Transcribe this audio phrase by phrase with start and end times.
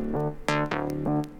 [0.00, 1.39] Thank